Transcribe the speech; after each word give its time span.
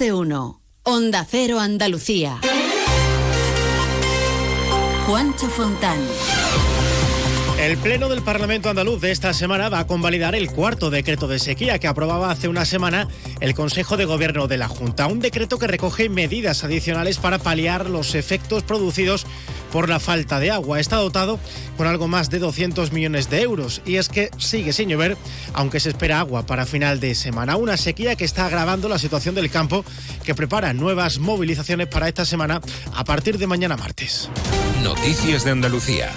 de 0.00 0.14
uno. 0.14 0.62
Onda 0.82 1.26
Cero 1.30 1.60
Andalucía. 1.60 2.40
Juancho 5.06 5.46
Fontán. 5.48 5.98
El 7.70 7.78
Pleno 7.78 8.08
del 8.08 8.22
Parlamento 8.22 8.68
andaluz 8.68 9.00
de 9.00 9.12
esta 9.12 9.32
semana 9.32 9.68
va 9.68 9.78
a 9.78 9.86
convalidar 9.86 10.34
el 10.34 10.50
cuarto 10.50 10.90
decreto 10.90 11.28
de 11.28 11.38
sequía 11.38 11.78
que 11.78 11.86
aprobaba 11.86 12.32
hace 12.32 12.48
una 12.48 12.64
semana 12.64 13.06
el 13.38 13.54
Consejo 13.54 13.96
de 13.96 14.06
Gobierno 14.06 14.48
de 14.48 14.58
la 14.58 14.66
Junta. 14.66 15.06
Un 15.06 15.20
decreto 15.20 15.56
que 15.56 15.68
recoge 15.68 16.08
medidas 16.08 16.64
adicionales 16.64 17.18
para 17.18 17.38
paliar 17.38 17.88
los 17.88 18.16
efectos 18.16 18.64
producidos 18.64 19.24
por 19.70 19.88
la 19.88 20.00
falta 20.00 20.40
de 20.40 20.50
agua. 20.50 20.80
Está 20.80 20.96
dotado 20.96 21.38
con 21.76 21.86
algo 21.86 22.08
más 22.08 22.28
de 22.28 22.40
200 22.40 22.90
millones 22.90 23.30
de 23.30 23.42
euros 23.42 23.82
y 23.86 23.98
es 23.98 24.08
que 24.08 24.30
sigue 24.36 24.72
sin 24.72 24.88
llover, 24.88 25.16
aunque 25.52 25.78
se 25.78 25.90
espera 25.90 26.18
agua 26.18 26.46
para 26.46 26.66
final 26.66 26.98
de 26.98 27.14
semana. 27.14 27.54
Una 27.54 27.76
sequía 27.76 28.16
que 28.16 28.24
está 28.24 28.46
agravando 28.46 28.88
la 28.88 28.98
situación 28.98 29.36
del 29.36 29.48
campo 29.48 29.84
que 30.24 30.34
prepara 30.34 30.72
nuevas 30.72 31.20
movilizaciones 31.20 31.86
para 31.86 32.08
esta 32.08 32.24
semana 32.24 32.60
a 32.92 33.04
partir 33.04 33.38
de 33.38 33.46
mañana 33.46 33.76
martes. 33.76 34.28
Noticias 34.82 35.44
de 35.44 35.52
Andalucía. 35.52 36.10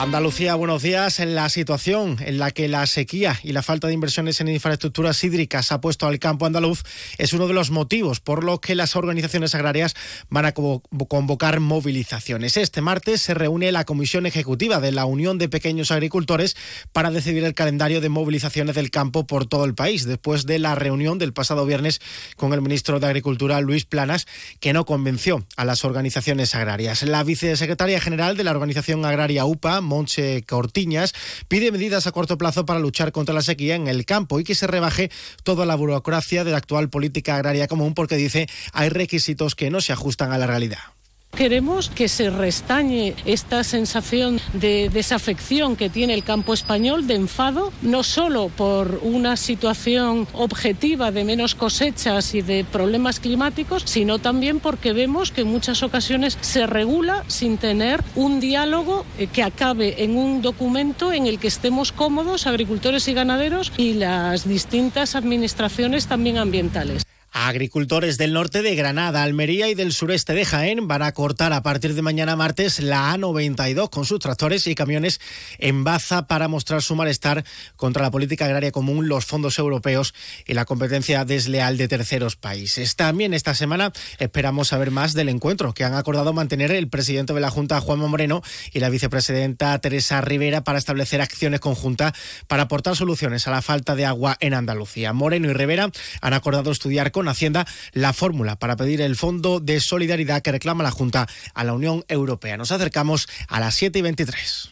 Andalucía, 0.00 0.54
buenos 0.54 0.82
días. 0.82 1.18
En 1.18 1.34
la 1.34 1.48
situación 1.48 2.18
en 2.20 2.38
la 2.38 2.52
que 2.52 2.68
la 2.68 2.86
sequía 2.86 3.40
y 3.42 3.50
la 3.50 3.64
falta 3.64 3.88
de 3.88 3.94
inversiones 3.94 4.40
en 4.40 4.46
infraestructuras 4.46 5.24
hídricas 5.24 5.72
ha 5.72 5.80
puesto 5.80 6.06
al 6.06 6.20
campo 6.20 6.46
andaluz 6.46 6.84
es 7.18 7.32
uno 7.32 7.48
de 7.48 7.52
los 7.52 7.72
motivos 7.72 8.20
por 8.20 8.44
los 8.44 8.60
que 8.60 8.76
las 8.76 8.94
organizaciones 8.94 9.56
agrarias 9.56 9.96
van 10.30 10.46
a 10.46 10.52
convocar 10.52 11.58
movilizaciones. 11.58 12.56
Este 12.56 12.80
martes 12.80 13.22
se 13.22 13.34
reúne 13.34 13.72
la 13.72 13.84
Comisión 13.84 14.24
Ejecutiva 14.24 14.78
de 14.78 14.92
la 14.92 15.04
Unión 15.04 15.36
de 15.36 15.48
Pequeños 15.48 15.90
Agricultores 15.90 16.56
para 16.92 17.10
decidir 17.10 17.42
el 17.42 17.54
calendario 17.54 18.00
de 18.00 18.08
movilizaciones 18.08 18.76
del 18.76 18.92
campo 18.92 19.26
por 19.26 19.46
todo 19.46 19.64
el 19.64 19.74
país, 19.74 20.04
después 20.04 20.46
de 20.46 20.60
la 20.60 20.76
reunión 20.76 21.18
del 21.18 21.32
pasado 21.32 21.66
viernes 21.66 22.00
con 22.36 22.52
el 22.52 22.62
ministro 22.62 23.00
de 23.00 23.08
Agricultura, 23.08 23.60
Luis 23.60 23.84
Planas, 23.84 24.28
que 24.60 24.72
no 24.72 24.84
convenció 24.84 25.44
a 25.56 25.64
las 25.64 25.84
organizaciones 25.84 26.54
agrarias. 26.54 27.02
La 27.02 27.24
vicesecretaria 27.24 28.00
general 28.00 28.36
de 28.36 28.44
la 28.44 28.52
organización 28.52 29.04
agraria 29.04 29.44
UPA, 29.44 29.87
Monche 29.88 30.42
Cortiñas, 30.42 31.14
pide 31.48 31.72
medidas 31.72 32.06
a 32.06 32.12
corto 32.12 32.38
plazo 32.38 32.64
para 32.64 32.78
luchar 32.78 33.10
contra 33.10 33.34
la 33.34 33.42
sequía 33.42 33.74
en 33.74 33.88
el 33.88 34.04
campo 34.04 34.38
y 34.38 34.44
que 34.44 34.54
se 34.54 34.66
rebaje 34.66 35.10
toda 35.42 35.66
la 35.66 35.74
burocracia 35.74 36.44
de 36.44 36.52
la 36.52 36.58
actual 36.58 36.90
política 36.90 37.34
agraria 37.34 37.66
común 37.66 37.94
porque 37.94 38.16
dice 38.16 38.46
hay 38.72 38.90
requisitos 38.90 39.54
que 39.54 39.70
no 39.70 39.80
se 39.80 39.92
ajustan 39.92 40.32
a 40.32 40.38
la 40.38 40.46
realidad. 40.46 40.97
Queremos 41.38 41.88
que 41.88 42.08
se 42.08 42.30
restañe 42.30 43.14
esta 43.24 43.62
sensación 43.62 44.40
de 44.54 44.88
desafección 44.88 45.76
que 45.76 45.88
tiene 45.88 46.14
el 46.14 46.24
campo 46.24 46.52
español, 46.52 47.06
de 47.06 47.14
enfado, 47.14 47.72
no 47.80 48.02
solo 48.02 48.48
por 48.48 48.98
una 49.04 49.36
situación 49.36 50.26
objetiva 50.32 51.12
de 51.12 51.22
menos 51.22 51.54
cosechas 51.54 52.34
y 52.34 52.42
de 52.42 52.64
problemas 52.64 53.20
climáticos, 53.20 53.84
sino 53.86 54.18
también 54.18 54.58
porque 54.58 54.92
vemos 54.92 55.30
que 55.30 55.42
en 55.42 55.48
muchas 55.48 55.84
ocasiones 55.84 56.36
se 56.40 56.66
regula 56.66 57.22
sin 57.28 57.56
tener 57.56 58.02
un 58.16 58.40
diálogo 58.40 59.06
eh, 59.16 59.28
que 59.28 59.44
acabe 59.44 60.02
en 60.02 60.16
un 60.16 60.42
documento 60.42 61.12
en 61.12 61.26
el 61.26 61.38
que 61.38 61.46
estemos 61.46 61.92
cómodos, 61.92 62.48
agricultores 62.48 63.06
y 63.06 63.14
ganaderos, 63.14 63.72
y 63.76 63.94
las 63.94 64.48
distintas 64.48 65.14
administraciones 65.14 66.08
también 66.08 66.38
ambientales. 66.38 67.07
Agricultores 67.46 68.18
del 68.18 68.32
norte 68.32 68.62
de 68.62 68.74
Granada, 68.74 69.22
Almería 69.22 69.68
y 69.68 69.74
del 69.76 69.92
sureste 69.92 70.34
de 70.34 70.44
Jaén 70.44 70.88
van 70.88 71.02
a 71.02 71.12
cortar 71.12 71.52
a 71.52 71.62
partir 71.62 71.94
de 71.94 72.02
mañana 72.02 72.34
martes 72.34 72.80
la 72.80 73.14
A92 73.14 73.90
con 73.90 74.04
sus 74.04 74.18
tractores 74.18 74.66
y 74.66 74.74
camiones 74.74 75.20
en 75.58 75.84
Baza 75.84 76.26
para 76.26 76.48
mostrar 76.48 76.82
su 76.82 76.96
malestar 76.96 77.44
contra 77.76 78.02
la 78.02 78.10
política 78.10 78.46
agraria 78.46 78.72
común, 78.72 79.08
los 79.08 79.24
fondos 79.24 79.56
europeos 79.58 80.14
y 80.46 80.54
la 80.54 80.64
competencia 80.64 81.24
desleal 81.24 81.76
de 81.76 81.86
terceros 81.86 82.34
países. 82.34 82.96
También 82.96 83.32
esta 83.32 83.54
semana 83.54 83.92
esperamos 84.18 84.68
saber 84.68 84.90
más 84.90 85.14
del 85.14 85.28
encuentro 85.28 85.72
que 85.74 85.84
han 85.84 85.94
acordado 85.94 86.32
mantener 86.32 86.72
el 86.72 86.88
presidente 86.88 87.34
de 87.34 87.40
la 87.40 87.50
Junta, 87.50 87.80
Juan 87.80 88.00
Moreno, 88.00 88.42
y 88.72 88.80
la 88.80 88.90
vicepresidenta 88.90 89.78
Teresa 89.78 90.20
Rivera 90.20 90.64
para 90.64 90.78
establecer 90.78 91.20
acciones 91.20 91.60
conjuntas 91.60 92.14
para 92.48 92.64
aportar 92.64 92.96
soluciones 92.96 93.46
a 93.46 93.52
la 93.52 93.62
falta 93.62 93.94
de 93.94 94.06
agua 94.06 94.36
en 94.40 94.54
Andalucía. 94.54 95.12
Moreno 95.12 95.48
y 95.48 95.52
Rivera 95.52 95.90
han 96.20 96.32
acordado 96.34 96.72
estudiar 96.72 97.12
con 97.12 97.27
Hacienda 97.28 97.66
la 97.92 98.12
fórmula 98.12 98.58
para 98.58 98.76
pedir 98.76 99.00
el 99.00 99.16
fondo 99.16 99.60
de 99.60 99.80
solidaridad 99.80 100.42
que 100.42 100.52
reclama 100.52 100.82
la 100.82 100.90
Junta 100.90 101.26
a 101.54 101.64
la 101.64 101.72
Unión 101.72 102.04
Europea. 102.08 102.56
Nos 102.56 102.72
acercamos 102.72 103.28
a 103.48 103.60
las 103.60 103.74
7 103.74 103.98
y 103.98 104.02
23. 104.02 104.70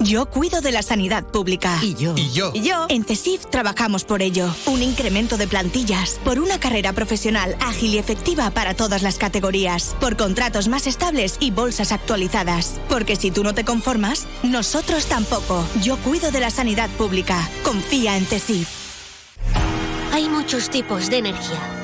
Yo 0.00 0.26
cuido 0.26 0.60
de 0.60 0.72
la 0.72 0.82
sanidad 0.82 1.24
pública. 1.24 1.78
Y 1.82 1.94
yo. 1.94 2.14
Y 2.16 2.30
yo. 2.32 2.50
Y 2.52 2.62
yo. 2.62 2.86
En 2.88 3.04
CESIF 3.04 3.46
trabajamos 3.46 4.04
por 4.04 4.22
ello. 4.22 4.52
Un 4.66 4.82
incremento 4.82 5.36
de 5.36 5.46
plantillas. 5.46 6.20
Por 6.24 6.40
una 6.40 6.58
carrera 6.58 6.92
profesional 6.92 7.56
ágil 7.60 7.94
y 7.94 7.98
efectiva 7.98 8.50
para 8.50 8.74
todas 8.74 9.02
las 9.02 9.16
categorías. 9.16 9.96
Por 10.00 10.16
contratos 10.16 10.68
más 10.68 10.86
estables 10.86 11.36
y 11.40 11.52
bolsas 11.52 11.92
actualizadas. 11.92 12.80
Porque 12.88 13.16
si 13.16 13.30
tú 13.30 13.44
no 13.44 13.54
te 13.54 13.64
conformas, 13.64 14.26
nosotros 14.42 15.06
tampoco. 15.06 15.64
Yo 15.82 15.96
cuido 15.98 16.30
de 16.30 16.40
la 16.40 16.50
sanidad 16.50 16.90
pública. 16.90 17.48
Confía 17.62 18.16
en 18.16 18.26
CESIF. 18.26 18.68
Hay 20.12 20.28
muchos 20.28 20.70
tipos 20.70 21.08
de 21.08 21.18
energía 21.18 21.83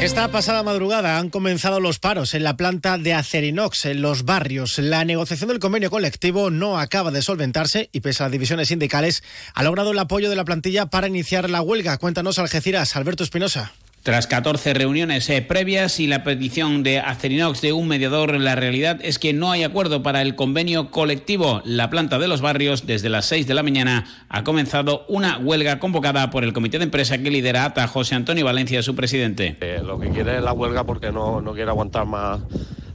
Esta 0.00 0.28
pasada 0.28 0.62
madrugada 0.62 1.18
han 1.18 1.28
comenzado 1.28 1.80
los 1.80 1.98
paros 1.98 2.34
en 2.34 2.44
la 2.44 2.56
planta 2.56 2.98
de 2.98 3.14
Acerinox 3.14 3.84
en 3.84 4.00
los 4.00 4.24
barrios. 4.24 4.78
La 4.78 5.04
negociación 5.04 5.48
del 5.48 5.58
convenio 5.58 5.90
colectivo 5.90 6.50
no 6.50 6.78
acaba 6.78 7.10
de 7.10 7.20
solventarse 7.20 7.90
y 7.92 7.98
pese 7.98 8.22
a 8.22 8.26
las 8.26 8.32
divisiones 8.32 8.68
sindicales 8.68 9.24
ha 9.54 9.64
logrado 9.64 9.90
el 9.90 9.98
apoyo 9.98 10.30
de 10.30 10.36
la 10.36 10.44
plantilla 10.44 10.86
para 10.86 11.08
iniciar 11.08 11.50
la 11.50 11.62
huelga. 11.62 11.98
Cuéntanos 11.98 12.38
Algeciras, 12.38 12.94
Alberto 12.94 13.24
Espinosa. 13.24 13.72
Tras 14.08 14.26
14 14.26 14.72
reuniones 14.72 15.28
eh, 15.28 15.42
previas 15.42 16.00
y 16.00 16.06
la 16.06 16.24
petición 16.24 16.82
de 16.82 16.98
Acerinox 16.98 17.60
de 17.60 17.74
un 17.74 17.88
mediador, 17.88 18.40
la 18.40 18.54
realidad 18.54 18.98
es 19.02 19.18
que 19.18 19.34
no 19.34 19.52
hay 19.52 19.64
acuerdo 19.64 20.02
para 20.02 20.22
el 20.22 20.34
convenio 20.34 20.90
colectivo. 20.90 21.60
La 21.66 21.90
planta 21.90 22.18
de 22.18 22.26
los 22.26 22.40
barrios, 22.40 22.86
desde 22.86 23.10
las 23.10 23.26
6 23.26 23.46
de 23.46 23.52
la 23.52 23.62
mañana, 23.62 24.06
ha 24.30 24.44
comenzado 24.44 25.04
una 25.08 25.36
huelga 25.36 25.78
convocada 25.78 26.30
por 26.30 26.42
el 26.42 26.54
comité 26.54 26.78
de 26.78 26.84
empresa 26.84 27.18
que 27.18 27.30
lidera 27.30 27.66
ATA, 27.66 27.86
José 27.86 28.14
Antonio 28.14 28.46
Valencia, 28.46 28.82
su 28.82 28.96
presidente. 28.96 29.58
Eh, 29.60 29.82
lo 29.84 30.00
que 30.00 30.08
quiere 30.08 30.38
es 30.38 30.42
la 30.42 30.54
huelga 30.54 30.84
porque 30.84 31.12
no, 31.12 31.42
no 31.42 31.52
quiere 31.52 31.68
aguantar 31.68 32.06
más 32.06 32.40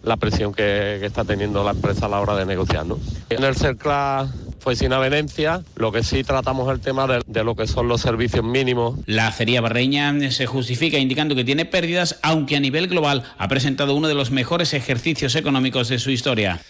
la 0.01 0.17
presión 0.17 0.51
que, 0.51 1.05
está 1.05 1.23
teniendo 1.23 1.63
la 1.63 1.71
empresa 1.71 2.07
a 2.07 2.09
la 2.09 2.21
hora 2.21 2.35
de 2.35 2.47
negociar. 2.47 2.87
En 3.29 3.43
el 3.43 3.55
CERCLA 3.55 4.29
fue 4.63 4.77
sin 4.77 4.93
avenencia. 4.93 5.61
Lo 5.75 5.91
que 5.91 6.03
sí 6.03 6.23
tratamos 6.23 6.71
el 6.71 6.79
tema 6.79 7.05
de, 7.05 7.43
lo 7.43 7.55
que 7.55 7.67
son 7.67 7.89
los 7.89 7.99
servicios 7.99 8.45
mínimos. 8.45 8.97
La 9.05 9.27
acería 9.27 9.59
barreña 9.59 10.13
se 10.31 10.45
justifica 10.45 10.97
indicando 10.97 11.35
que 11.35 11.43
tiene 11.43 11.65
pérdidas, 11.65 12.17
aunque 12.21 12.55
a 12.55 12.61
nivel 12.61 12.87
global 12.87 13.23
ha 13.37 13.49
presentado 13.49 13.93
uno 13.93 14.07
de 14.07 14.13
los 14.13 14.31
mejores 14.31 14.73
ejercicios 14.73 15.35
económicos 15.35 15.89
de 15.89 15.99
su 15.99 16.11
historia. 16.11 16.61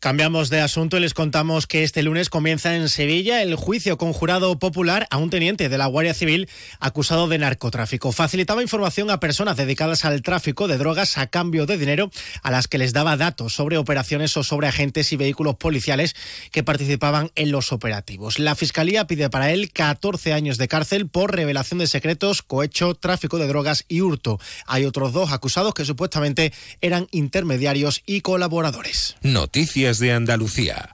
Cambiamos 0.00 0.48
de 0.48 0.62
asunto 0.62 0.96
y 0.96 1.00
les 1.00 1.12
contamos 1.12 1.66
que 1.66 1.84
este 1.84 2.02
lunes 2.02 2.30
comienza 2.30 2.74
en 2.74 2.88
Sevilla 2.88 3.42
el 3.42 3.54
juicio 3.54 3.98
con 3.98 4.14
jurado 4.14 4.58
popular 4.58 5.06
a 5.10 5.18
un 5.18 5.28
teniente 5.28 5.68
de 5.68 5.76
la 5.76 5.84
Guardia 5.84 6.14
Civil 6.14 6.48
acusado 6.78 7.28
de 7.28 7.36
narcotráfico. 7.36 8.10
Facilitaba 8.10 8.62
información 8.62 9.10
a 9.10 9.20
personas 9.20 9.58
dedicadas 9.58 10.06
al 10.06 10.22
tráfico 10.22 10.68
de 10.68 10.78
drogas 10.78 11.18
a 11.18 11.26
cambio 11.26 11.66
de 11.66 11.76
dinero 11.76 12.10
a 12.42 12.50
las 12.50 12.66
que 12.66 12.78
les 12.78 12.94
daba 12.94 13.18
datos 13.18 13.52
sobre 13.52 13.76
operaciones 13.76 14.34
o 14.38 14.42
sobre 14.42 14.68
agentes 14.68 15.12
y 15.12 15.16
vehículos 15.16 15.56
policiales 15.56 16.16
que 16.50 16.62
participaban 16.62 17.30
en 17.34 17.50
los 17.52 17.70
operativos. 17.70 18.38
La 18.38 18.54
Fiscalía 18.54 19.06
pide 19.06 19.28
para 19.28 19.50
él 19.52 19.70
14 19.70 20.32
años 20.32 20.56
de 20.56 20.66
cárcel 20.66 21.10
por 21.10 21.36
revelación 21.36 21.78
de 21.78 21.86
secretos, 21.86 22.40
cohecho, 22.40 22.94
tráfico 22.94 23.36
de 23.36 23.48
drogas 23.48 23.84
y 23.86 24.00
hurto. 24.00 24.40
Hay 24.66 24.86
otros 24.86 25.12
dos 25.12 25.30
acusados 25.30 25.74
que 25.74 25.84
supuestamente 25.84 26.54
eran 26.80 27.06
intermediarios 27.10 28.02
y 28.06 28.22
colaboradores. 28.22 29.16
Noticias 29.20 29.89
de 29.98 30.12
Andalucía. 30.12 30.90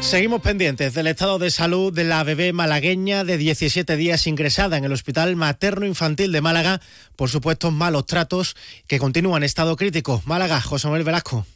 Seguimos 0.00 0.42
pendientes 0.42 0.94
del 0.94 1.06
estado 1.06 1.38
de 1.38 1.50
salud 1.50 1.92
de 1.92 2.04
la 2.04 2.22
bebé 2.22 2.52
malagueña 2.52 3.24
de 3.24 3.38
17 3.38 3.96
días 3.96 4.26
ingresada 4.26 4.76
en 4.76 4.84
el 4.84 4.92
Hospital 4.92 5.34
Materno 5.34 5.86
Infantil 5.86 6.30
de 6.30 6.42
Málaga 6.42 6.80
por 7.16 7.30
supuestos 7.30 7.72
malos 7.72 8.06
tratos 8.06 8.54
que 8.86 8.98
continúan 8.98 9.42
en 9.42 9.46
estado 9.46 9.76
crítico. 9.76 10.22
Málaga, 10.26 10.60
José 10.60 10.86
Manuel 10.88 11.04
Velasco. 11.04 11.46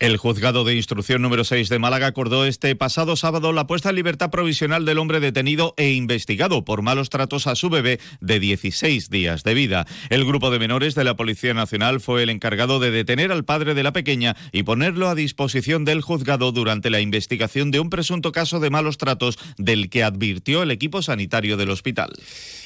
El 0.00 0.16
juzgado 0.16 0.64
de 0.64 0.74
instrucción 0.74 1.22
número 1.22 1.44
6 1.44 1.68
de 1.68 1.78
Málaga 1.78 2.08
acordó 2.08 2.46
este 2.46 2.74
pasado 2.74 3.14
sábado 3.14 3.52
la 3.52 3.68
puesta 3.68 3.90
en 3.90 3.96
libertad 3.96 4.28
provisional 4.28 4.84
del 4.84 4.98
hombre 4.98 5.20
detenido 5.20 5.72
e 5.76 5.92
investigado 5.92 6.64
por 6.64 6.82
malos 6.82 7.10
tratos 7.10 7.46
a 7.46 7.54
su 7.54 7.70
bebé 7.70 8.00
de 8.20 8.40
16 8.40 9.08
días 9.08 9.44
de 9.44 9.54
vida. 9.54 9.86
El 10.10 10.24
grupo 10.24 10.50
de 10.50 10.58
menores 10.58 10.96
de 10.96 11.04
la 11.04 11.14
Policía 11.14 11.54
Nacional 11.54 12.00
fue 12.00 12.24
el 12.24 12.30
encargado 12.30 12.80
de 12.80 12.90
detener 12.90 13.30
al 13.30 13.44
padre 13.44 13.74
de 13.74 13.84
la 13.84 13.92
pequeña 13.92 14.34
y 14.50 14.64
ponerlo 14.64 15.08
a 15.08 15.14
disposición 15.14 15.84
del 15.84 16.02
juzgado 16.02 16.50
durante 16.50 16.90
la 16.90 17.00
investigación 17.00 17.70
de 17.70 17.78
un 17.78 17.88
presunto 17.88 18.32
caso 18.32 18.58
de 18.58 18.70
malos 18.70 18.98
tratos 18.98 19.38
del 19.58 19.90
que 19.90 20.02
advirtió 20.02 20.64
el 20.64 20.72
equipo 20.72 21.02
sanitario 21.02 21.56
del 21.56 21.70
hospital. 21.70 22.10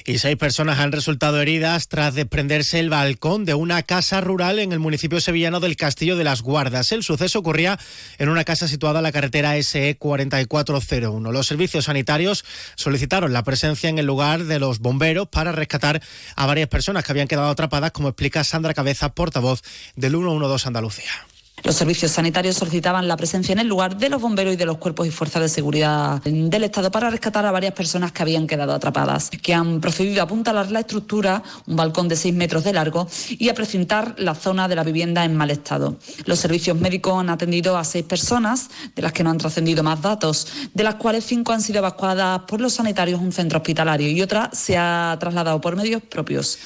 Y 0.06 0.16
seis 0.16 0.36
personas 0.36 0.78
han 0.78 0.92
resultado 0.92 1.42
heridas 1.42 1.88
tras 1.88 2.14
desprenderse 2.14 2.80
el 2.80 2.88
balcón 2.88 3.44
de 3.44 3.52
una 3.52 3.82
casa 3.82 4.22
rural 4.22 4.58
en 4.58 4.72
el 4.72 4.78
municipio 4.78 5.20
sevillano 5.20 5.60
del 5.60 5.76
Castillo 5.76 6.16
de 6.16 6.24
las 6.24 6.40
Guardas. 6.40 6.92
El 6.92 7.02
suceso 7.18 7.40
ocurría 7.40 7.78
en 8.18 8.28
una 8.28 8.44
casa 8.44 8.68
situada 8.68 9.00
en 9.00 9.02
la 9.02 9.12
carretera 9.12 9.60
SE 9.60 9.96
4401. 9.98 11.32
Los 11.32 11.46
servicios 11.48 11.86
sanitarios 11.86 12.44
solicitaron 12.76 13.32
la 13.32 13.42
presencia 13.42 13.90
en 13.90 13.98
el 13.98 14.06
lugar 14.06 14.44
de 14.44 14.60
los 14.60 14.78
bomberos 14.78 15.28
para 15.28 15.50
rescatar 15.50 16.00
a 16.36 16.46
varias 16.46 16.68
personas 16.68 17.04
que 17.04 17.10
habían 17.10 17.26
quedado 17.26 17.48
atrapadas, 17.48 17.90
como 17.90 18.08
explica 18.08 18.44
Sandra 18.44 18.72
Cabeza, 18.72 19.08
portavoz 19.14 19.62
del 19.96 20.12
112 20.12 20.68
Andalucía. 20.68 21.27
Los 21.64 21.74
servicios 21.74 22.12
sanitarios 22.12 22.56
solicitaban 22.56 23.08
la 23.08 23.16
presencia 23.16 23.52
en 23.52 23.58
el 23.58 23.66
lugar 23.66 23.96
de 23.96 24.08
los 24.08 24.20
bomberos 24.20 24.54
y 24.54 24.56
de 24.56 24.64
los 24.64 24.78
cuerpos 24.78 25.06
y 25.06 25.10
fuerzas 25.10 25.42
de 25.42 25.48
seguridad 25.48 26.22
del 26.22 26.64
Estado 26.64 26.90
para 26.90 27.10
rescatar 27.10 27.44
a 27.46 27.50
varias 27.50 27.74
personas 27.74 28.12
que 28.12 28.22
habían 28.22 28.46
quedado 28.46 28.72
atrapadas, 28.72 29.30
que 29.30 29.54
han 29.54 29.80
procedido 29.80 30.20
a 30.20 30.24
apuntalar 30.24 30.70
la 30.70 30.80
estructura, 30.80 31.42
un 31.66 31.76
balcón 31.76 32.08
de 32.08 32.16
6 32.16 32.34
metros 32.34 32.64
de 32.64 32.72
largo, 32.72 33.08
y 33.30 33.48
a 33.48 33.54
precintar 33.54 34.14
la 34.18 34.34
zona 34.34 34.68
de 34.68 34.76
la 34.76 34.84
vivienda 34.84 35.24
en 35.24 35.36
mal 35.36 35.50
estado. 35.50 35.96
Los 36.24 36.38
servicios 36.38 36.78
médicos 36.78 37.18
han 37.18 37.30
atendido 37.30 37.76
a 37.76 37.84
seis 37.84 38.04
personas, 38.04 38.70
de 38.94 39.02
las 39.02 39.12
que 39.12 39.24
no 39.24 39.30
han 39.30 39.38
trascendido 39.38 39.82
más 39.82 40.00
datos, 40.00 40.46
de 40.74 40.84
las 40.84 40.96
cuales 40.96 41.24
cinco 41.24 41.52
han 41.52 41.62
sido 41.62 41.78
evacuadas 41.78 42.42
por 42.42 42.60
los 42.60 42.74
sanitarios 42.74 43.20
a 43.20 43.22
un 43.22 43.32
centro 43.32 43.58
hospitalario 43.58 44.08
y 44.08 44.22
otra 44.22 44.50
se 44.52 44.76
ha 44.76 45.16
trasladado 45.18 45.60
por 45.60 45.76
medios 45.76 46.02
propios. 46.02 46.58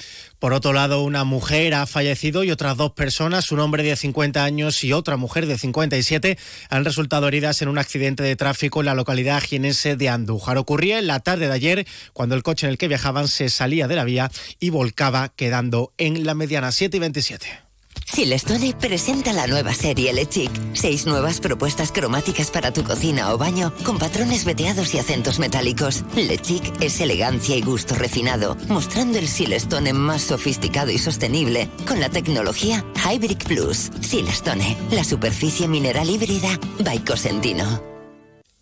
Por 0.42 0.54
otro 0.54 0.72
lado, 0.72 1.04
una 1.04 1.22
mujer 1.22 1.72
ha 1.72 1.86
fallecido 1.86 2.42
y 2.42 2.50
otras 2.50 2.76
dos 2.76 2.90
personas, 2.90 3.52
un 3.52 3.60
hombre 3.60 3.84
de 3.84 3.94
50 3.94 4.42
años 4.42 4.82
y 4.82 4.92
otra 4.92 5.16
mujer 5.16 5.46
de 5.46 5.56
57, 5.56 6.36
han 6.68 6.84
resultado 6.84 7.28
heridas 7.28 7.62
en 7.62 7.68
un 7.68 7.78
accidente 7.78 8.24
de 8.24 8.34
tráfico 8.34 8.80
en 8.80 8.86
la 8.86 8.96
localidad 8.96 9.40
jienense 9.40 9.94
de 9.94 10.08
Andújar. 10.08 10.58
Ocurría 10.58 10.98
en 10.98 11.06
la 11.06 11.20
tarde 11.20 11.46
de 11.46 11.52
ayer 11.52 11.86
cuando 12.12 12.34
el 12.34 12.42
coche 12.42 12.66
en 12.66 12.72
el 12.72 12.78
que 12.78 12.88
viajaban 12.88 13.28
se 13.28 13.50
salía 13.50 13.86
de 13.86 13.94
la 13.94 14.02
vía 14.02 14.32
y 14.58 14.70
volcaba 14.70 15.28
quedando 15.28 15.92
en 15.96 16.26
la 16.26 16.34
mediana 16.34 16.72
7 16.72 16.96
y 16.96 17.00
27. 17.00 17.71
Silestone 18.12 18.74
presenta 18.74 19.32
la 19.32 19.46
nueva 19.46 19.72
serie 19.72 20.12
Le 20.12 20.28
Chic. 20.28 20.50
Seis 20.74 21.06
nuevas 21.06 21.40
propuestas 21.40 21.92
cromáticas 21.92 22.50
para 22.50 22.70
tu 22.70 22.84
cocina 22.84 23.32
o 23.32 23.38
baño 23.38 23.72
con 23.84 23.98
patrones 23.98 24.44
veteados 24.44 24.94
y 24.94 24.98
acentos 24.98 25.38
metálicos. 25.38 26.04
Le 26.14 26.38
Chic 26.38 26.62
es 26.80 27.00
elegancia 27.00 27.56
y 27.56 27.62
gusto 27.62 27.94
refinado, 27.94 28.56
mostrando 28.68 29.18
el 29.18 29.28
Silestone 29.28 29.92
más 29.92 30.22
sofisticado 30.22 30.90
y 30.90 30.98
sostenible 30.98 31.70
con 31.86 32.00
la 32.00 32.10
tecnología 32.10 32.84
Hybrid 33.02 33.44
Plus. 33.44 33.90
Silestone, 34.02 34.76
la 34.90 35.04
superficie 35.04 35.66
mineral 35.66 36.10
híbrida 36.10 36.58
by 36.80 37.02
Cosentino. 37.04 37.91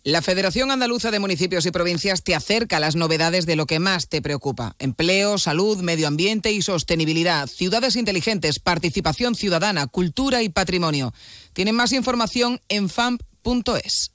La 0.03 0.23
Federación 0.23 0.71
Andaluza 0.71 1.11
de 1.11 1.19
Municipios 1.19 1.65
y 1.67 1.71
Provincias 1.71 2.23
te 2.23 2.33
acerca 2.33 2.77
a 2.77 2.79
las 2.79 2.95
novedades 2.95 3.45
de 3.45 3.55
lo 3.55 3.67
que 3.67 3.77
más 3.77 4.09
te 4.09 4.19
preocupa. 4.19 4.75
Empleo, 4.79 5.37
salud, 5.37 5.77
medio 5.81 6.07
ambiente 6.07 6.51
y 6.51 6.63
sostenibilidad, 6.63 7.47
ciudades 7.47 7.95
inteligentes, 7.95 8.57
participación 8.57 9.35
ciudadana, 9.35 9.85
cultura 9.85 10.41
y 10.41 10.49
patrimonio. 10.49 11.13
Tienen 11.53 11.75
más 11.75 11.91
información 11.91 12.59
en 12.67 12.89
famp.es. 12.89 14.11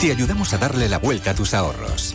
Te 0.00 0.12
ayudamos 0.12 0.52
a 0.52 0.58
darle 0.58 0.88
la 0.88 0.98
vuelta 0.98 1.32
a 1.32 1.34
tus 1.34 1.54
ahorros. 1.54 2.14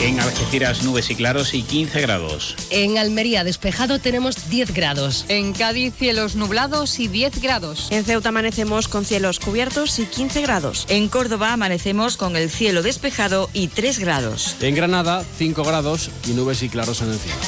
En 0.00 0.20
Algeciras, 0.20 0.84
nubes 0.84 1.10
y 1.10 1.16
claros 1.16 1.54
y 1.54 1.62
15 1.62 2.00
grados. 2.00 2.54
En 2.70 2.98
Almería, 2.98 3.42
despejado, 3.42 3.98
tenemos 3.98 4.48
10 4.48 4.72
grados. 4.72 5.24
En 5.28 5.52
Cádiz, 5.52 5.92
cielos 5.98 6.36
nublados 6.36 7.00
y 7.00 7.08
10 7.08 7.40
grados. 7.42 7.88
En 7.90 8.04
Ceuta 8.04 8.28
amanecemos 8.28 8.86
con 8.86 9.04
cielos 9.04 9.40
cubiertos 9.40 9.98
y 9.98 10.04
15 10.04 10.42
grados. 10.42 10.86
En 10.88 11.08
Córdoba 11.08 11.52
amanecemos 11.52 12.16
con 12.16 12.36
el 12.36 12.48
cielo 12.48 12.82
despejado 12.82 13.50
y 13.52 13.66
3 13.66 13.98
grados. 13.98 14.54
En 14.60 14.76
Granada, 14.76 15.24
5 15.36 15.64
grados 15.64 16.10
y 16.28 16.30
nubes 16.30 16.62
y 16.62 16.68
claros 16.68 17.02
en 17.02 17.10
el 17.10 17.18
cielo. 17.18 17.38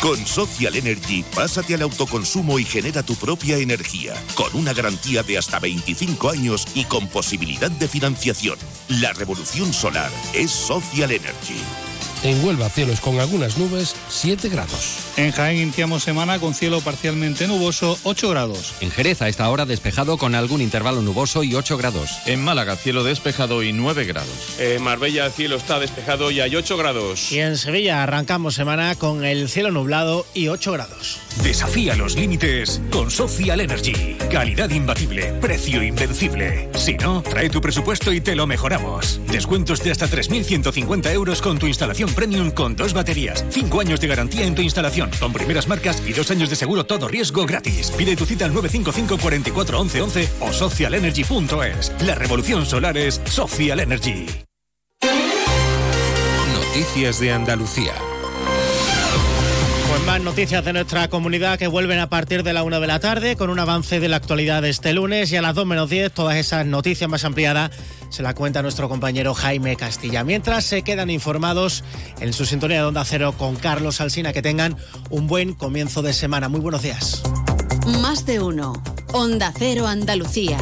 Con 0.00 0.26
Social 0.26 0.74
Energy, 0.74 1.24
pásate 1.34 1.74
al 1.74 1.82
autoconsumo 1.82 2.58
y 2.58 2.64
genera 2.64 3.04
tu 3.04 3.14
propia 3.14 3.58
energía, 3.58 4.14
con 4.34 4.52
una 4.56 4.72
garantía 4.72 5.22
de 5.22 5.38
hasta 5.38 5.60
25 5.60 6.30
años 6.30 6.66
y 6.74 6.84
con 6.84 7.06
posibilidad 7.06 7.70
de 7.70 7.86
financiación. 7.86 8.58
La 8.88 9.12
revolución 9.12 9.72
solar 9.72 10.10
es 10.34 10.50
Social 10.50 11.12
Energy. 11.12 11.62
En 12.22 12.44
Huelva, 12.44 12.68
cielos 12.68 13.00
con 13.00 13.18
algunas 13.18 13.56
nubes, 13.56 13.96
7 14.10 14.50
grados. 14.50 14.98
En 15.16 15.32
Jaén 15.32 15.56
iniciamos 15.56 16.02
semana 16.02 16.38
con 16.38 16.52
cielo 16.52 16.82
parcialmente 16.82 17.48
nuboso, 17.48 17.98
8 18.02 18.28
grados. 18.28 18.74
En 18.82 18.90
Jerez, 18.90 19.22
a 19.22 19.28
esta 19.28 19.48
hora 19.48 19.64
despejado 19.64 20.18
con 20.18 20.34
algún 20.34 20.60
intervalo 20.60 21.00
nuboso 21.00 21.42
y 21.42 21.54
8 21.54 21.78
grados. 21.78 22.18
En 22.26 22.44
Málaga, 22.44 22.76
cielo 22.76 23.04
despejado 23.04 23.62
y 23.62 23.72
9 23.72 24.04
grados. 24.04 24.58
En 24.58 24.82
Marbella, 24.82 25.30
cielo 25.30 25.56
está 25.56 25.78
despejado 25.78 26.30
y 26.30 26.40
hay 26.40 26.54
8 26.54 26.76
grados. 26.76 27.32
Y 27.32 27.40
en 27.40 27.56
Sevilla 27.56 28.02
arrancamos 28.02 28.54
semana 28.54 28.94
con 28.96 29.24
el 29.24 29.48
cielo 29.48 29.70
nublado 29.70 30.26
y 30.34 30.48
8 30.48 30.72
grados. 30.72 31.20
Desafía 31.42 31.96
los 31.96 32.16
límites 32.16 32.82
con 32.90 33.10
Social 33.10 33.60
Energy. 33.60 34.18
Calidad 34.30 34.68
imbatible, 34.68 35.32
precio 35.40 35.82
invencible. 35.82 36.68
Si 36.74 36.94
no, 36.98 37.22
trae 37.22 37.48
tu 37.48 37.62
presupuesto 37.62 38.12
y 38.12 38.20
te 38.20 38.36
lo 38.36 38.46
mejoramos. 38.46 39.20
Descuentos 39.26 39.82
de 39.82 39.90
hasta 39.90 40.06
3.150 40.06 41.10
euros 41.12 41.40
con 41.40 41.58
tu 41.58 41.66
instalación 41.66 42.09
premium 42.12 42.50
con 42.50 42.76
dos 42.76 42.92
baterías, 42.92 43.44
cinco 43.50 43.80
años 43.80 44.00
de 44.00 44.08
garantía 44.08 44.46
en 44.46 44.54
tu 44.54 44.62
instalación, 44.62 45.10
con 45.18 45.32
primeras 45.32 45.68
marcas 45.68 46.02
y 46.06 46.12
dos 46.12 46.30
años 46.30 46.50
de 46.50 46.56
seguro 46.56 46.84
todo 46.84 47.08
riesgo 47.08 47.46
gratis. 47.46 47.90
Pide 47.92 48.16
tu 48.16 48.26
cita 48.26 48.44
al 48.44 48.54
955 48.54 49.18
44 49.20 49.80
11 49.80 50.02
11 50.02 50.28
o 50.40 50.52
socialenergy.es. 50.52 51.92
La 52.04 52.14
revolución 52.14 52.66
solar 52.66 52.96
es 52.96 53.20
Social 53.24 53.80
Energy. 53.80 54.26
Noticias 56.54 57.20
de 57.20 57.32
Andalucía. 57.32 57.94
Más 60.06 60.20
noticias 60.22 60.64
de 60.64 60.72
nuestra 60.72 61.08
comunidad 61.08 61.58
que 61.58 61.66
vuelven 61.66 61.98
a 61.98 62.08
partir 62.08 62.42
de 62.42 62.52
la 62.52 62.62
una 62.62 62.80
de 62.80 62.86
la 62.86 62.98
tarde 63.00 63.36
con 63.36 63.50
un 63.50 63.58
avance 63.58 64.00
de 64.00 64.08
la 64.08 64.16
actualidad 64.16 64.62
de 64.62 64.70
este 64.70 64.92
lunes 64.92 65.30
y 65.30 65.36
a 65.36 65.42
las 65.42 65.54
2 65.54 65.66
menos 65.66 65.88
10 65.88 66.12
todas 66.12 66.36
esas 66.36 66.66
noticias 66.66 67.08
más 67.08 67.24
ampliadas 67.24 67.70
se 68.10 68.22
la 68.22 68.34
cuenta 68.34 68.62
nuestro 68.62 68.88
compañero 68.88 69.34
Jaime 69.34 69.76
Castilla. 69.76 70.24
Mientras 70.24 70.64
se 70.64 70.82
quedan 70.82 71.10
informados 71.10 71.84
en 72.20 72.32
su 72.32 72.44
sintonía 72.44 72.78
de 72.78 72.84
Onda 72.84 73.04
Cero 73.04 73.34
con 73.36 73.56
Carlos 73.56 74.00
Alsina, 74.00 74.32
que 74.32 74.42
tengan 74.42 74.76
un 75.10 75.26
buen 75.26 75.54
comienzo 75.54 76.02
de 76.02 76.12
semana. 76.12 76.48
Muy 76.48 76.60
buenos 76.60 76.82
días. 76.82 77.22
Más 78.00 78.26
de 78.26 78.40
uno. 78.40 78.82
Onda 79.12 79.52
Cero 79.56 79.86
Andalucía. 79.86 80.58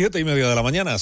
Siete 0.00 0.18
y 0.18 0.24
media 0.24 0.48
de 0.48 0.54
la 0.54 0.62
mañana. 0.62 0.96